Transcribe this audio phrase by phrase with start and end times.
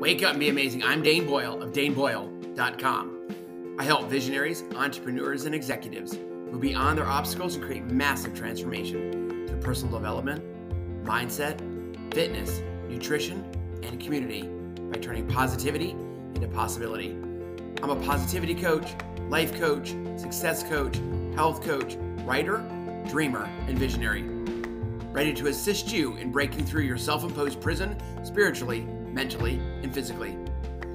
[0.00, 0.82] Wake up and be amazing.
[0.82, 3.76] I'm Dane Boyle of daneboyle.com.
[3.78, 9.60] I help visionaries, entrepreneurs, and executives move beyond their obstacles and create massive transformation through
[9.60, 10.42] personal development,
[11.04, 11.60] mindset,
[12.14, 13.44] fitness, nutrition,
[13.82, 14.48] and community
[14.90, 15.90] by turning positivity
[16.34, 17.10] into possibility.
[17.82, 18.94] I'm a positivity coach,
[19.28, 20.98] life coach, success coach,
[21.34, 22.64] health coach, writer,
[23.06, 24.22] dreamer, and visionary.
[25.12, 30.36] Ready to assist you in breaking through your self imposed prison spiritually, mentally, and physically.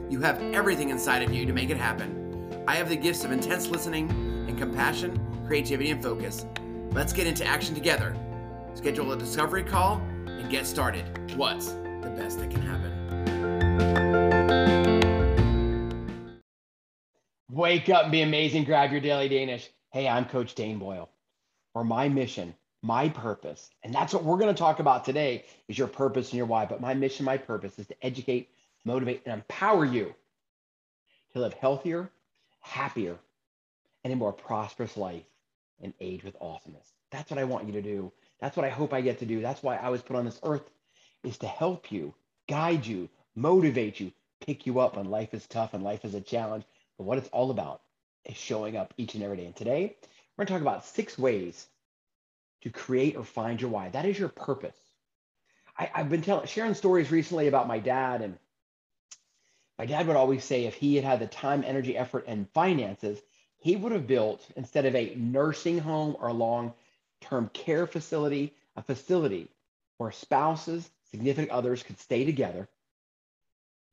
[0.09, 2.63] You have everything inside of you to make it happen.
[2.67, 4.09] I have the gifts of intense listening
[4.47, 6.45] and compassion, creativity, and focus.
[6.91, 8.15] Let's get into action together.
[8.73, 9.97] Schedule a discovery call
[10.27, 11.05] and get started.
[11.35, 12.91] What's the best that can happen?
[17.51, 18.65] Wake up and be amazing.
[18.65, 19.69] Grab your daily Danish.
[19.91, 21.09] Hey, I'm Coach Dane Boyle.
[21.73, 22.53] For my mission,
[22.85, 26.37] my purpose, and that's what we're going to talk about today is your purpose and
[26.37, 26.65] your why.
[26.65, 28.49] But my mission, my purpose is to educate,
[28.83, 30.13] motivate, and empower you
[31.33, 32.11] to live healthier,
[32.61, 33.17] happier,
[34.03, 35.25] and a more prosperous life
[35.81, 36.87] and age with awesomeness.
[37.09, 38.11] That's what I want you to do.
[38.39, 39.41] That's what I hope I get to do.
[39.41, 40.69] That's why I was put on this earth
[41.23, 42.13] is to help you,
[42.47, 44.11] guide you, motivate you,
[44.45, 46.65] pick you up when life is tough and life is a challenge.
[46.97, 47.81] But what it's all about
[48.25, 49.45] is showing up each and every day.
[49.45, 49.95] And today,
[50.37, 51.67] we're going to talk about six ways
[52.65, 53.89] to create or find your why.
[53.89, 54.75] That is your purpose.
[55.77, 58.39] I, have been telling, sharing stories recently about my dad, and
[59.77, 63.21] my dad would always say if he had had the time, energy, effort, and finances,
[63.59, 69.47] he would have built instead of a nursing home or long-term care facility, a facility
[69.99, 72.67] where spouses, significant others could stay together,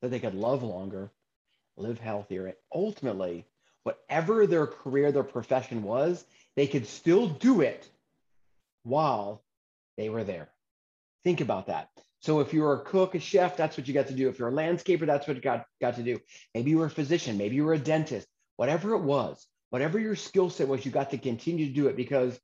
[0.01, 1.11] that they could love longer,
[1.77, 3.45] live healthier, and ultimately,
[3.83, 7.87] whatever their career, their profession was, they could still do it
[8.83, 9.43] while
[9.97, 10.49] they were there.
[11.25, 11.89] Think about that.
[12.21, 14.29] So if you're a cook, a chef, that's what you got to do.
[14.29, 16.21] If you're a landscaper, that's what you got, got to do.
[16.55, 20.15] Maybe you were a physician, maybe you were a dentist, whatever it was, whatever your
[20.15, 22.39] skill set was, you got to continue to do it because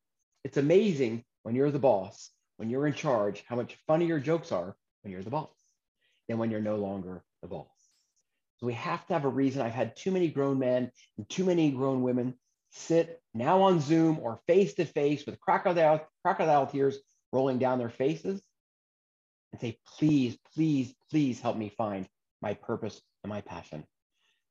[0.44, 4.50] it's amazing when you're the boss, when you're in charge, how much funnier your jokes
[4.50, 5.54] are when you're the boss
[6.28, 7.66] than when you're no longer the boss.
[8.58, 9.62] So we have to have a reason.
[9.62, 12.34] I've had too many grown men and too many grown women
[12.70, 16.98] sit now on Zoom or face to face with crocodile, crocodile tears
[17.32, 18.42] rolling down their faces
[19.52, 22.06] and say, please, please, please help me find
[22.42, 23.84] my purpose and my passion.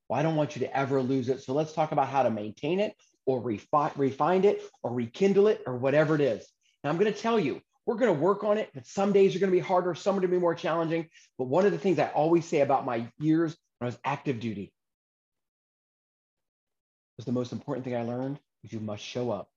[0.09, 1.41] Well, I don't want you to ever lose it.
[1.41, 2.95] So let's talk about how to maintain it
[3.25, 6.47] or refi- refine it or rekindle it or whatever it is.
[6.84, 9.35] Now, I'm going to tell you, we're going to work on it, but some days
[9.35, 11.07] are going to be harder, some are going to be more challenging.
[11.38, 14.39] But one of the things I always say about my years when I was active
[14.39, 14.73] duty
[17.17, 19.50] was the most important thing I learned is you must show up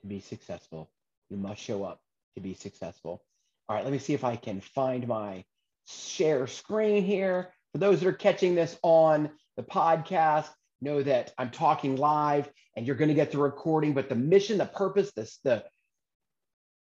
[0.00, 0.90] to be successful.
[1.28, 2.00] You must show up
[2.34, 3.22] to be successful.
[3.68, 5.44] All right, let me see if I can find my
[5.86, 7.52] share screen here.
[7.72, 10.48] For those that are catching this on the podcast,
[10.80, 14.58] know that I'm talking live and you're going to get the recording, but the mission,
[14.58, 15.64] the purpose, this the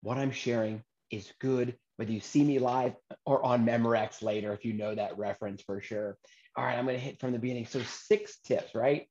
[0.03, 2.95] what I'm sharing is good whether you see me live
[3.27, 6.17] or on Memorex later if you know that reference for sure.
[6.57, 7.67] All right, I'm going to hit from the beginning.
[7.67, 9.07] So six tips, right?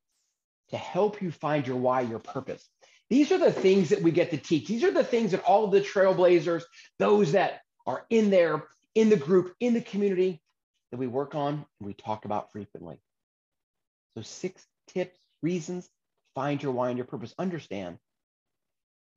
[0.71, 2.67] To help you find your why, your purpose.
[3.09, 4.67] These are the things that we get to teach.
[4.67, 6.63] These are the things that all of the trailblazers,
[6.99, 10.41] those that are in there, in the group, in the community,
[10.91, 12.99] that we work on and we talk about frequently.
[14.15, 15.89] So, six tips, reasons,
[16.35, 17.33] find your why and your purpose.
[17.39, 17.97] Understand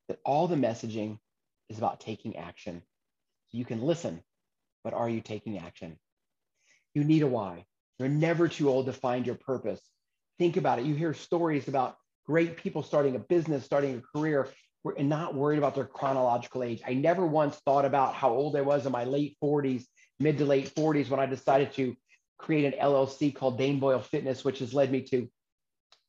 [0.08, 1.19] that all the messaging
[1.69, 2.82] is about taking action.
[3.48, 4.22] So you can listen,
[4.84, 5.98] but are you taking action?
[6.94, 7.66] You need a why.
[7.98, 9.80] You're never too old to find your purpose.
[10.38, 10.87] Think about it.
[10.87, 14.48] You hear stories about great people starting a business, starting a career,
[14.98, 16.82] and not worried about their chronological age.
[16.87, 19.84] I never once thought about how old I was in my late 40s,
[20.19, 21.94] mid to late 40s, when I decided to
[22.38, 25.28] create an LLC called Dane Boyle Fitness, which has led me to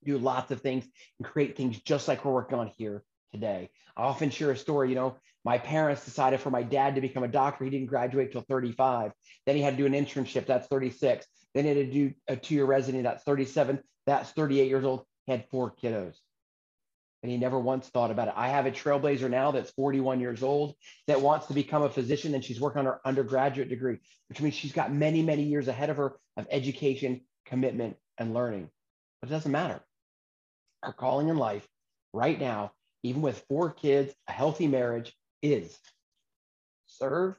[0.04, 0.86] do lots of things
[1.20, 3.70] and create things just like we're working on here today.
[3.98, 7.24] I often share a story, you know, my parents decided for my dad to become
[7.24, 7.66] a doctor.
[7.66, 9.12] He didn't graduate till 35.
[9.46, 10.46] Then he had to do an internship.
[10.46, 11.25] That's 36.
[11.54, 13.04] Then he had to do a two-year residency.
[13.04, 13.80] That's 37.
[14.06, 15.06] That's 38 years old.
[15.25, 16.16] He had four kiddos.
[17.22, 18.34] And he never once thought about it.
[18.38, 20.75] I have a trailblazer now that's 41 years old
[21.07, 23.98] that wants to become a physician and she's working on her undergraduate degree,
[24.28, 28.69] which means she's got many, many years ahead of her of education, commitment, and learning.
[29.22, 29.81] But it doesn't matter.
[30.81, 31.66] Our calling in life
[32.12, 32.74] right now,
[33.04, 35.78] even with four kids, a healthy marriage, is
[36.86, 37.36] serve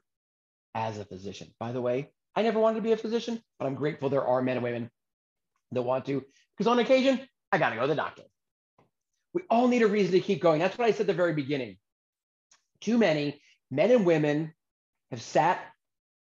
[0.74, 1.48] as a physician.
[1.58, 4.42] By the way, I never wanted to be a physician, but I'm grateful there are
[4.42, 4.90] men and women
[5.72, 6.22] that want to,
[6.56, 7.20] because on occasion,
[7.50, 8.22] I got to go to the doctor.
[9.32, 10.60] We all need a reason to keep going.
[10.60, 11.78] That's what I said at the very beginning.
[12.80, 13.40] Too many
[13.70, 14.52] men and women
[15.10, 15.60] have sat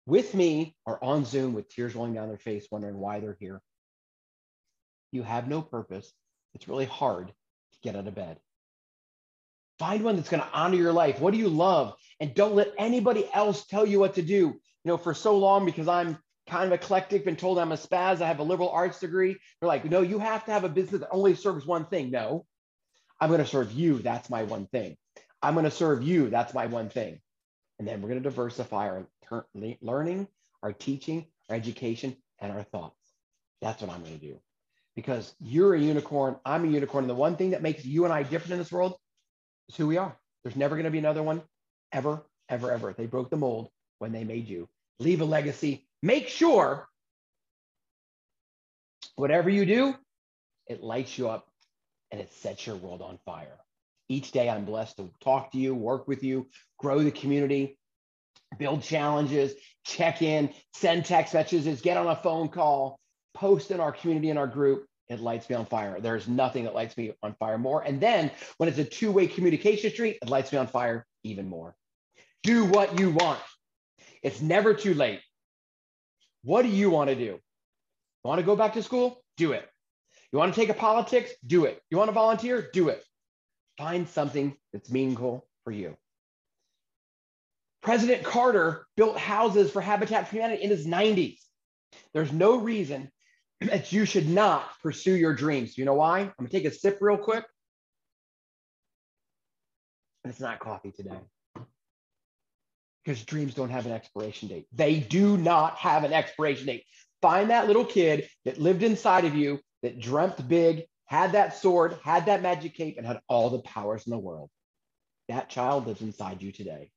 [0.06, 3.62] with me or on Zoom with tears rolling down their face, wondering why they're here.
[5.12, 6.12] You have no purpose.
[6.54, 8.40] It's really hard to get out of bed.
[9.80, 11.20] Find one that's going to honor your life.
[11.20, 11.94] What do you love?
[12.20, 14.36] And don't let anybody else tell you what to do.
[14.36, 16.18] You know, for so long, because I'm
[16.48, 19.36] kind of eclectic, been told I'm a spaz, I have a liberal arts degree.
[19.60, 22.12] They're like, no, you have to have a business that only serves one thing.
[22.12, 22.46] No,
[23.20, 24.00] I'm going to serve you.
[24.00, 24.96] That's my one thing.
[25.42, 26.30] I'm going to serve you.
[26.30, 27.20] That's my one thing.
[27.80, 29.08] And then we're going to diversify our
[29.82, 30.28] learning,
[30.64, 32.96] our teaching, our education, and our thoughts.
[33.62, 34.40] That's what I'm going to do.
[34.96, 37.04] Because you're a unicorn, I'm a unicorn.
[37.04, 38.96] And the one thing that makes you and I different in this world
[39.70, 40.16] is who we are.
[40.44, 41.42] There's never going to be another one
[41.92, 42.94] ever, ever, ever.
[42.94, 43.70] They broke the mold
[44.00, 44.68] when they made you.
[45.00, 45.86] Leave a legacy.
[46.02, 46.88] Make sure
[49.16, 49.96] whatever you do,
[50.68, 51.48] it lights you up
[52.12, 53.58] and it sets your world on fire.
[54.08, 56.48] Each day, I'm blessed to talk to you, work with you,
[56.78, 57.78] grow the community,
[58.58, 59.54] build challenges,
[59.84, 63.00] check in, send text messages, get on a phone call,
[63.34, 64.86] post in our community in our group.
[65.10, 66.00] It lights me on fire.
[66.00, 67.82] There's nothing that lights me on fire more.
[67.82, 71.48] And then when it's a two way communication street, it lights me on fire even
[71.48, 71.76] more.
[72.44, 73.40] Do what you want.
[74.24, 75.22] It's never too late.
[76.44, 77.24] What do you want to do?
[77.24, 77.42] You
[78.24, 79.22] want to go back to school?
[79.38, 79.68] Do it.
[80.32, 81.32] You want to take a politics?
[81.46, 81.82] Do it.
[81.90, 82.70] You want to volunteer?
[82.74, 83.04] Do it.
[83.78, 85.96] Find something that's meaningful for you.
[87.82, 91.38] President Carter built houses for Habitat for Humanity in his 90s.
[92.14, 93.12] There's no reason
[93.66, 95.78] that you should not pursue your dreams.
[95.78, 96.20] You know why?
[96.20, 97.46] I'm gonna take a sip real quick.
[100.24, 101.20] It's not coffee today.
[103.04, 104.66] Because dreams don't have an expiration date.
[104.74, 106.86] They do not have an expiration date.
[107.22, 111.98] Find that little kid that lived inside of you, that dreamt big, had that sword,
[112.04, 114.50] had that magic cape, and had all the powers in the world.
[115.30, 116.92] That child lives inside you today.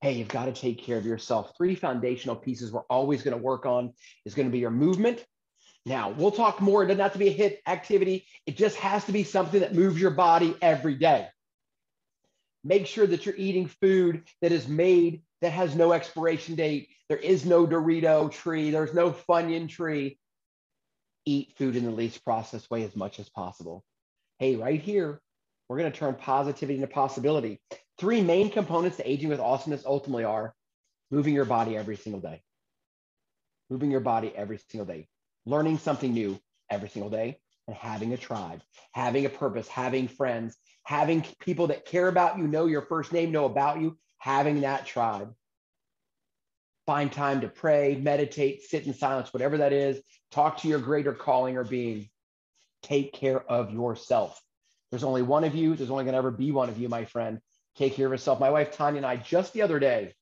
[0.00, 1.52] Hey, you've got to take care of yourself.
[1.56, 3.92] Three foundational pieces we're always going to work on
[4.24, 5.24] is going to be your movement.
[5.88, 6.82] Now, we'll talk more.
[6.82, 9.74] It doesn't have to be a HIIT activity, it just has to be something that
[9.74, 11.26] moves your body every day.
[12.62, 16.88] Make sure that you're eating food that is made that has no expiration date.
[17.08, 20.18] There is no Dorito tree, there's no Funyun tree
[21.24, 23.82] eat food in the least processed way as much as possible.
[24.38, 25.20] Hey, right here,
[25.68, 27.60] we're going to turn positivity into possibility.
[27.98, 30.54] Three main components to aging with awesomeness ultimately are
[31.10, 32.42] moving your body every single day,
[33.70, 35.08] moving your body every single day,
[35.48, 36.38] learning something new
[36.70, 38.62] every single day, and having a tribe,
[38.92, 43.32] having a purpose, having friends, having people that care about you, know your first name,
[43.32, 45.34] know about you, having that tribe
[46.88, 50.00] find time to pray, meditate, sit in silence, whatever that is,
[50.30, 52.08] talk to your greater calling or being.
[52.82, 54.40] Take care of yourself.
[54.90, 55.74] There's only one of you.
[55.74, 57.40] There's only going to ever be one of you, my friend.
[57.76, 58.40] Take care of yourself.
[58.40, 60.14] My wife, Tanya, and I, just the other day,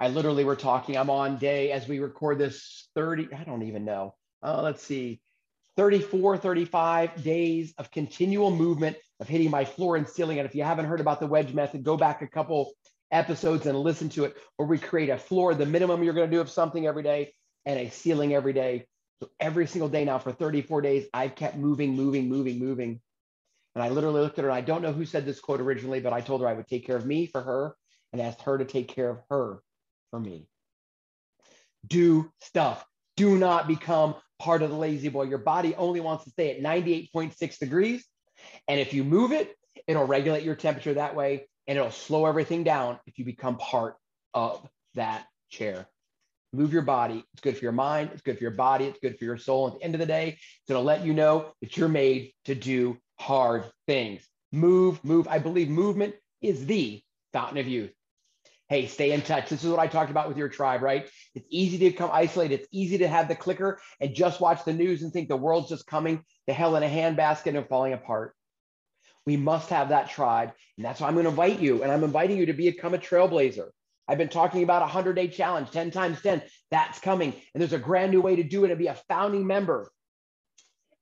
[0.00, 0.96] I literally were talking.
[0.96, 4.14] I'm on day as we record this 30, I don't even know.
[4.42, 5.20] Uh, let's see,
[5.76, 10.38] 34, 35 days of continual movement of hitting my floor and ceiling.
[10.38, 12.72] And if you haven't heard about the wedge method, go back a couple
[13.10, 16.34] episodes and listen to it where we create a floor, the minimum you're going to
[16.34, 17.34] do of something every day,
[17.66, 18.86] and a ceiling every day.
[19.20, 23.02] So every single day now for 34 days, I've kept moving, moving, moving, moving.
[23.74, 24.50] And I literally looked at her.
[24.50, 26.68] And I don't know who said this quote originally, but I told her I would
[26.68, 27.76] take care of me for her
[28.14, 29.62] and asked her to take care of her
[30.10, 30.46] for me.
[31.86, 32.84] Do stuff.
[33.16, 35.24] Do not become part of the La-Z-Boy.
[35.24, 38.04] Your body only wants to stay at 98.6 degrees.
[38.68, 39.54] And if you move it,
[39.86, 43.96] it'll regulate your temperature that way and it'll slow everything down if you become part
[44.34, 45.86] of that chair.
[46.52, 47.24] Move your body.
[47.32, 48.10] It's good for your mind.
[48.12, 48.86] It's good for your body.
[48.86, 49.68] It's good for your soul.
[49.68, 52.32] At the end of the day, it's going to let you know that you're made
[52.46, 54.26] to do hard things.
[54.50, 55.28] Move, move.
[55.28, 57.00] I believe movement is the
[57.32, 57.92] fountain of youth.
[58.70, 59.48] Hey, stay in touch.
[59.48, 61.10] This is what I talked about with your tribe, right?
[61.34, 62.60] It's easy to become isolated.
[62.60, 65.70] It's easy to have the clicker and just watch the news and think the world's
[65.70, 68.36] just coming to hell in a handbasket and falling apart.
[69.26, 70.52] We must have that tribe.
[70.76, 71.82] And that's why I'm going to invite you.
[71.82, 73.70] And I'm inviting you to become a trailblazer.
[74.06, 76.40] I've been talking about a 100 day challenge, 10 times 10.
[76.70, 77.32] That's coming.
[77.52, 79.90] And there's a brand new way to do it and be a founding member.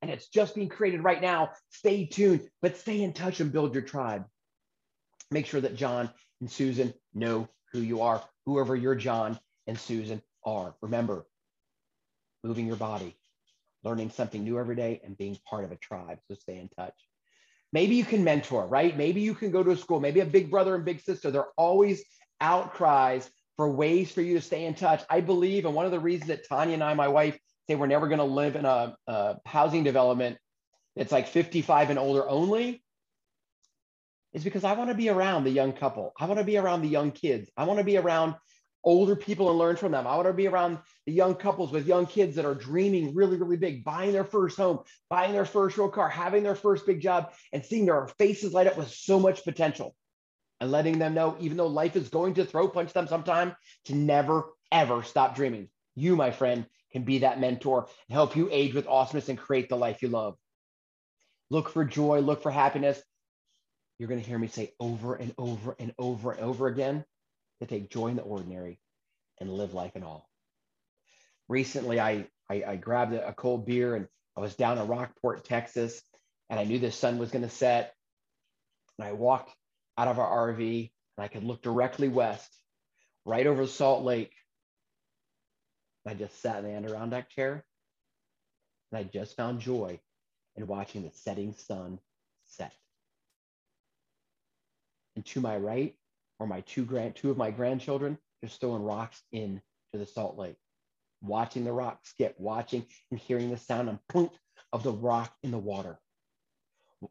[0.01, 1.51] And it's just being created right now.
[1.69, 4.25] Stay tuned, but stay in touch and build your tribe.
[5.29, 6.09] Make sure that John
[6.41, 10.75] and Susan know who you are, whoever your John and Susan are.
[10.81, 11.25] Remember,
[12.43, 13.15] moving your body,
[13.83, 16.19] learning something new every day, and being part of a tribe.
[16.27, 16.95] So stay in touch.
[17.71, 18.97] Maybe you can mentor, right?
[18.97, 21.29] Maybe you can go to a school, maybe a big brother and big sister.
[21.29, 22.03] There are always
[22.41, 25.03] outcries for ways for you to stay in touch.
[25.09, 27.87] I believe, and one of the reasons that Tanya and I, my wife, say we're
[27.87, 30.37] never going to live in a, a housing development
[30.95, 32.83] that's like 55 and older only
[34.33, 36.13] is because I want to be around the young couple.
[36.19, 37.49] I want to be around the young kids.
[37.57, 38.35] I want to be around
[38.83, 40.07] older people and learn from them.
[40.07, 43.37] I want to be around the young couples with young kids that are dreaming really,
[43.37, 47.01] really big, buying their first home, buying their first real car, having their first big
[47.01, 49.95] job, and seeing their faces light up with so much potential.
[50.61, 53.55] And letting them know, even though life is going to throw punch them sometime,
[53.85, 55.69] to never, ever stop dreaming.
[55.95, 59.69] You, my friend, can be that mentor and help you age with awesomeness and create
[59.69, 60.35] the life you love.
[61.49, 63.01] Look for joy, look for happiness.
[63.99, 67.03] You're going to hear me say over and over and over and over again
[67.59, 68.79] to take joy in the ordinary
[69.39, 70.29] and live life in all.
[71.49, 76.01] Recently, I, I, I grabbed a, cold beer and I was down in Rockport, Texas,
[76.49, 77.93] and I knew the sun was going to set.
[78.97, 79.53] And I walked
[79.97, 82.49] out of our RV and I could look directly west,
[83.25, 84.33] right over Salt Lake.
[86.07, 87.65] I just sat in the Adirondack chair
[88.91, 89.99] and I just found joy
[90.55, 91.99] in watching the setting sun
[92.45, 92.73] set.
[95.19, 95.95] And to my right
[96.39, 98.17] or my two grand two of my grandchildren.
[98.41, 99.59] Just throwing rocks into
[99.91, 100.55] the salt lake.
[101.21, 104.31] Watching the rock skip watching and hearing the sound and plunk
[104.71, 105.99] of the rock in the water.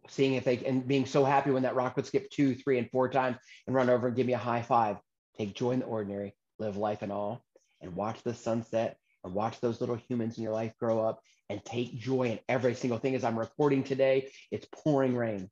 [0.08, 2.90] Seeing if they and being so happy when that rock would skip two three and
[2.90, 3.36] four times
[3.66, 4.96] and run over and give me a high five.
[5.36, 7.44] Take joy in the ordinary live life and all
[7.82, 11.62] and watch the sunset and watch those little humans in your life grow up and
[11.62, 13.14] take joy in every single thing.
[13.14, 15.50] As i'm recording today it's pouring rain.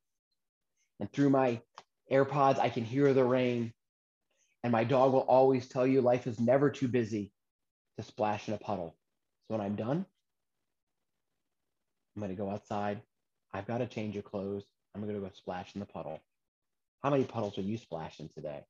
[1.01, 1.61] And through my
[2.11, 3.73] AirPods, I can hear the rain.
[4.63, 7.33] And my dog will always tell you life is never too busy
[7.99, 8.97] to splash in a puddle.
[9.47, 10.05] So when I'm done,
[12.15, 13.01] I'm going to go outside.
[13.53, 14.65] I've got to change your clothes.
[14.95, 16.21] I'm going to go splash in the puddle.
[17.03, 18.65] How many puddles are you splashing today?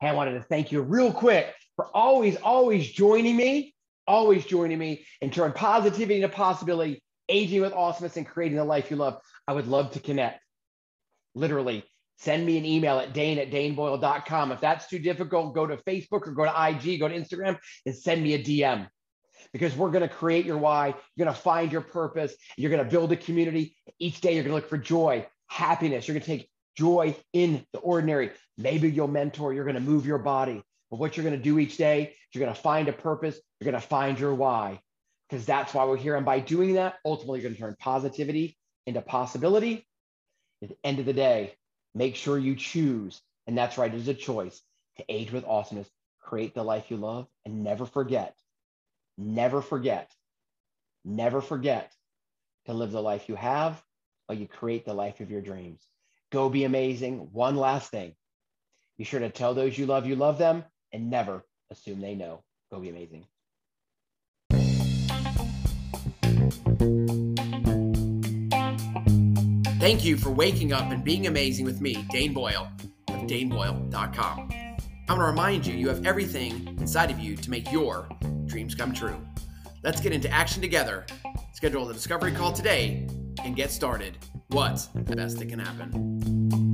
[0.00, 3.74] Hey, I wanted to thank you real quick for always, always joining me,
[4.06, 8.90] always joining me and turn positivity into possibility, aging with awesomeness and creating the life
[8.90, 9.20] you love.
[9.46, 10.40] I would love to connect.
[11.34, 11.84] Literally,
[12.18, 14.52] send me an email at dane at daneboyle.com.
[14.52, 17.94] If that's too difficult, go to Facebook or go to IG, go to Instagram and
[17.94, 18.88] send me a DM
[19.52, 20.88] because we're going to create your why.
[21.16, 22.34] You're going to find your purpose.
[22.56, 23.76] You're going to build a community.
[23.98, 26.06] Each day, you're going to look for joy, happiness.
[26.06, 28.30] You're going to take joy in the ordinary.
[28.56, 29.52] Maybe you'll mentor.
[29.52, 30.62] You're going to move your body.
[30.90, 33.38] But what you're going to do each day, you're going to find a purpose.
[33.60, 34.80] You're going to find your why
[35.28, 36.16] because that's why we're here.
[36.16, 38.56] And by doing that, ultimately, you're going to turn positivity
[38.86, 39.86] into possibility.
[40.62, 41.54] At the end of the day,
[41.98, 44.62] Make sure you choose, and that's right, it is a choice
[44.98, 45.90] to age with awesomeness,
[46.20, 48.36] create the life you love, and never forget,
[49.16, 50.08] never forget,
[51.04, 51.92] never forget
[52.66, 53.82] to live the life you have
[54.26, 55.82] while you create the life of your dreams.
[56.30, 57.30] Go be amazing.
[57.32, 58.14] One last thing
[58.96, 60.62] be sure to tell those you love you love them
[60.92, 62.44] and never assume they know.
[62.70, 63.26] Go be amazing.
[69.88, 72.70] Thank you for waking up and being amazing with me, Dane Boyle
[73.08, 74.50] of daneboyle.com.
[74.50, 74.76] I
[75.08, 78.06] want to remind you you have everything inside of you to make your
[78.44, 79.18] dreams come true.
[79.82, 81.06] Let's get into action together.
[81.54, 83.08] Schedule the discovery call today
[83.42, 84.18] and get started.
[84.48, 86.67] What's the best that can happen?